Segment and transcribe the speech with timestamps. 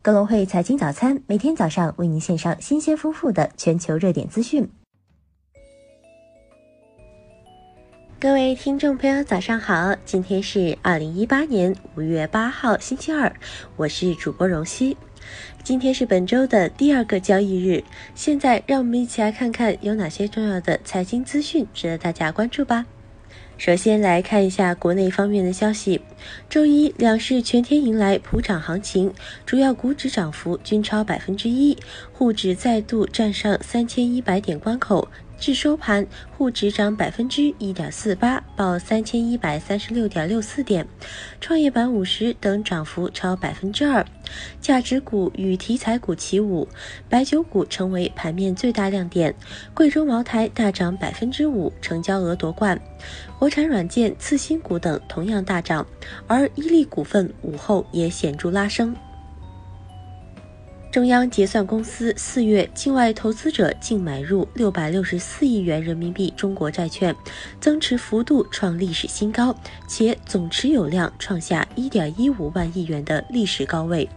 [0.00, 4.70] 格隆汇财经早餐每天早上为您献上新鲜丰富的全球热点资讯。
[8.20, 9.92] 各位听众朋友，早上好！
[10.04, 13.34] 今天是二零一八年五月八号，星期二，
[13.76, 14.96] 我是主播荣熙。
[15.64, 17.82] 今天是本周的第二个交易日，
[18.14, 22.86] 现在让我们一起来看看有哪些重要的财经资讯值得大家关注吧。
[23.58, 26.00] 首先来看一下国内方面的消息。
[26.48, 29.12] 周一，两市全天迎来普涨行情，
[29.44, 31.76] 主要股指涨幅均超百分之一，
[32.12, 35.08] 沪指再度站上三千一百点关口。
[35.38, 36.04] 至收盘，
[36.36, 40.84] 沪指涨百分之一点四八，报三千一百三十六点六四点；
[41.40, 44.04] 创业板五十等涨幅超百分之二。
[44.60, 46.66] 价值股与题材股齐舞，
[47.08, 49.34] 白酒股成为盘面最大亮点。
[49.72, 52.78] 贵州茅台大涨百分之五，成交额夺冠。
[53.38, 55.86] 国产软件、次新股等同样大涨，
[56.26, 58.94] 而伊利股份午后也显著拉升。
[60.90, 67.14] 中央结算公司四月境外投资者净买入六百六十四亿元人民币中国债券，
[67.60, 69.54] 增持幅度创历史新高，
[69.86, 74.08] 且总持有量创下一点一五万亿元的历史高位。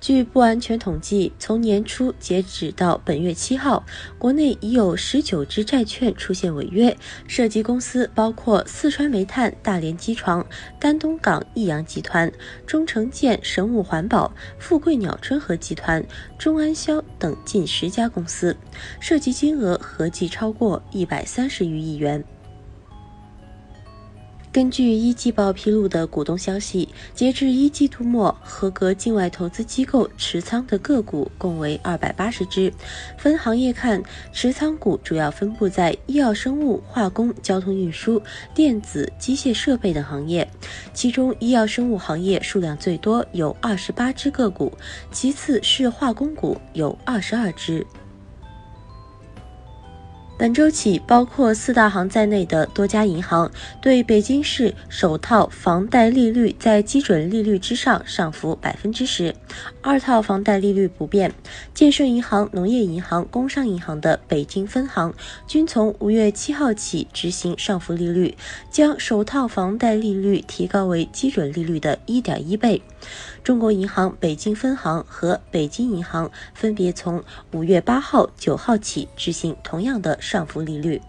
[0.00, 3.84] 据不完全统计，从年初截止到本月七号，
[4.16, 6.96] 国内已有十九只债券出现违约，
[7.26, 10.46] 涉及公司包括四川煤炭、大连机床、
[10.78, 12.30] 丹东港益阳集团、
[12.66, 16.04] 中城建神武环保、富贵鸟春和集团、
[16.38, 18.56] 中安消等近十家公司，
[19.00, 22.24] 涉及金额合计超过一百三十余亿元。
[24.58, 32.74] 根据一季报披露的股东消息，截至一季度末，合格境外投资机构持仓的个股共为二百八十只。
[33.16, 38.20] 分行业看，持仓股主要分布在医药生物、化工、交通运输、
[38.52, 40.50] 电子、机械设备等行业，
[40.92, 44.72] 其中医药生物行业数量最多，有二十八只个股，
[45.12, 47.86] 其次是化工股，有二十二只。
[50.38, 53.50] 本周起，包括四大行在内的多家银行
[53.82, 59.34] 对北京市首套房贷利率在基准利率之上上浮百分之十，
[59.82, 61.34] 二套房贷利率不变。
[61.74, 65.12] 建设银行、农业银行、工商银行的北京分行
[65.48, 68.36] 均从五月七号起执行上浮利率，
[68.70, 72.80] 将首套房贷利率提高为基准利率的一点一倍。
[73.42, 81.00] 中国银行北京分行和北京银行分别从五月八号、九号起执行同样的上浮利率。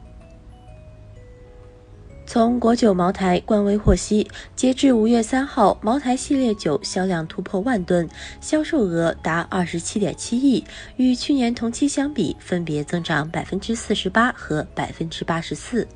[2.25, 8.07] 从国酒茅台官微获悉，截至五月三号，茅台系列酒销量突破万吨，
[8.39, 10.63] 销售额达二十七点七亿，
[10.97, 15.87] 与去年同期相比，分别增长百分之四十八和百分之八十四。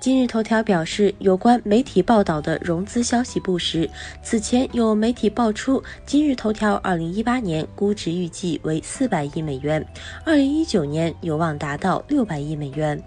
[0.00, 3.88] 今日头条表示，有关媒体报道的融资消息不实。
[4.22, 9.86] 此前有媒体爆出，今日头条二零一八年估值预计为四百亿美元，
[10.24, 12.98] 二零一九年有望达到六百亿美元。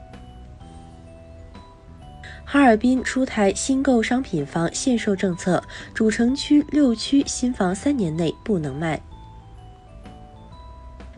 [2.45, 5.63] 哈尔滨出台新购商品房限售政策，
[5.95, 9.01] 主城区六区新房三年内不能卖。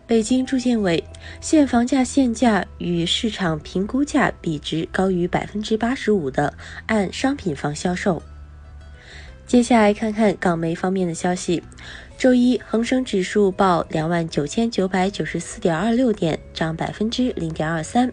[0.07, 1.03] 北京住建委
[1.41, 6.53] 现房价限价与市场评估价比值高于百分之八十五的，
[6.85, 8.21] 按商品房销售。
[9.47, 11.63] 接下来看看港媒方面的消息。
[12.17, 18.09] 周一，恒生指数报两万九千九百九十四点二六点，涨百分之零点二三；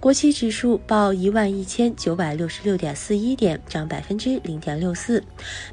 [0.00, 5.22] 国企指数报一万一千九百六十六点四一点，涨百分之零点六四。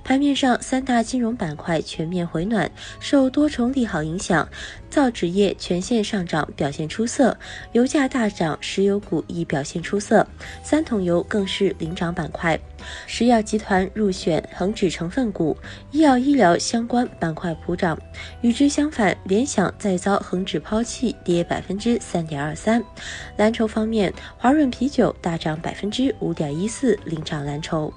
[0.04, 4.48] 盘面上，三大金融板块全面回暖，受多重利好影响，
[4.90, 7.36] 造纸业全线上涨，表现出色；
[7.72, 10.26] 油价大涨，石油股亦表现出色，
[10.64, 12.60] 三桶油更是领涨板块。
[13.06, 15.58] 石药集团入选恒指成分股，
[15.92, 17.98] 医药医疗相关板块普涨。
[18.42, 22.84] 与之相反，联想再遭恒指抛弃，跌百分之三点二三。
[23.38, 27.94] 蓝筹方面，华润啤酒大涨百分之五点一四，领涨蓝筹。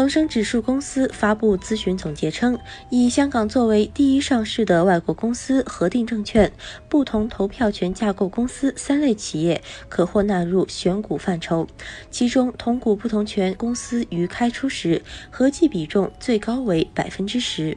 [0.00, 2.58] 恒生指数公司发布咨询总结称，
[2.88, 6.50] 以香港作为第一上市的外国公司核定证券，
[6.88, 9.60] 不同投票权架构公司三类企业
[9.90, 11.68] 可获纳入选股范畴，
[12.10, 17.76] 其中同股不同权公司于开出时合计比重最高为百分之十。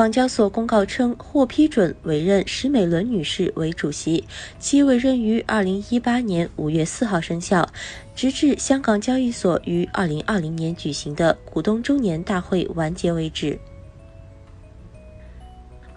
[0.00, 4.24] 港交所公告称，获批准委任石美伦女士为主席，
[4.58, 7.68] 其委任于二零一八年五月四号生效，
[8.14, 13.58] 直至香港交易所于二零二零年举行的股东周年大会完结为止。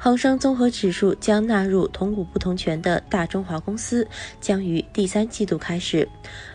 [0.03, 4.05] 恒生综合指数将纳入同股不同权的大中华公司
[4.41, 6.05] 将于第三季度开始。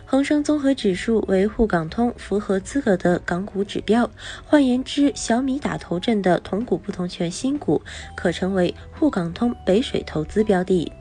[0.05, 4.07] 恒生综合指数为沪港通符合资格的港股指标，
[4.45, 7.81] 换言之，小米打头阵的同股不同权新股
[8.15, 10.91] 可成为沪港通北水投资标的。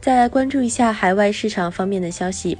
[0.00, 2.56] 再来关注一下海外市场方面的消息。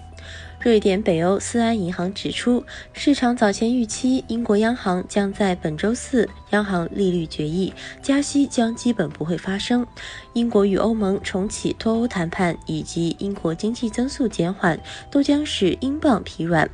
[0.64, 2.64] 瑞典北欧斯安银行指出，
[2.94, 7.70] 市场早前预期英国央行将在本周四央行利率决议，
[8.00, 9.87] 加息将基本不会发生。
[10.32, 14.81] 英国与欧盟重启脱欧谈判，以及英国经济增速减缓，
[15.11, 16.70] 都将使英镑疲软。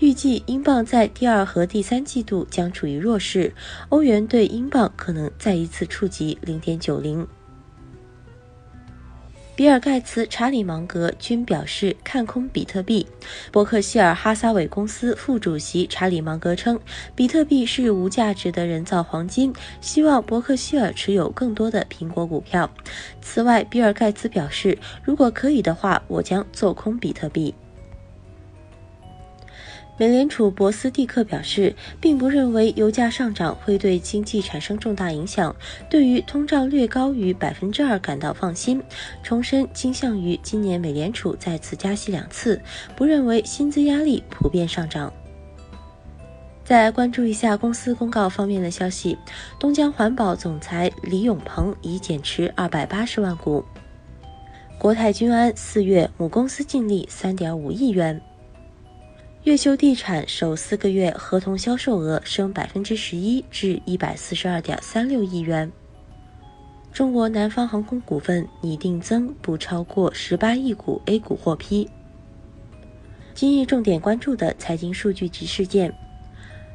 [0.00, 3.54] 预计英镑在第二和第三季度将处于弱势，
[3.88, 7.26] 欧元对英镑可能再一次触及零点九零。
[9.60, 13.06] 比尔·盖茨、查理·芒格均表示看空比特币。
[13.52, 16.80] 伯克希尔·哈撒韦公司副主席查理·芒格称，
[17.14, 19.52] 比特币是无价值的人造黄金，
[19.82, 22.70] 希望伯克希尔持有更多的苹果股票。
[23.20, 27.54] 此外，比尔·盖茨表示，如果可以的话，我将做空比特币。
[30.00, 35.54] 美联储博斯蒂克表示，并不认为油价上涨会对经济产生重大影响，
[35.90, 38.82] 对于通胀略高于百分之二感到放心，
[39.22, 42.58] 重申倾向于今年美联储再次加息两次，
[42.96, 45.12] 不认为薪资压力普遍上涨。
[46.64, 49.18] 再来关注一下公司公告方面的消息，
[49.58, 53.62] 东江环保总裁李永鹏已减持二百八十万股。
[54.78, 58.18] 国泰君安四月母公司净利三点五亿元。
[59.44, 65.72] 越秀地产首四个月合同销售额升百分之十一至一百四十二点三六亿元。
[66.92, 71.88] 中国南方航空股份拟定增不超过十八亿股 A 股获批。
[73.34, 75.90] 今日重点关注的财经数据及事件：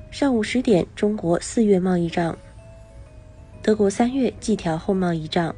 [0.10, 2.36] 上午十点，中国四月贸易账；
[3.62, 5.56] 德国三月季调后贸易账。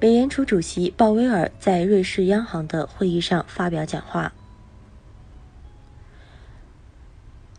[0.00, 4.32] 美联储主席鲍威尔在瑞士央行的会议上发表讲话。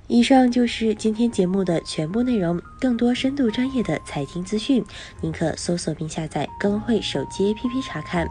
[0.07, 2.62] 以上就是今天节目的全部内容。
[2.80, 4.84] 更多深度专业的财经资讯，
[5.22, 8.28] 您可搜索并下载更会手机 APP 查看。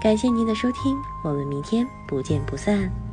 [0.00, 3.07] 感谢您的收听，我们明天不见不散。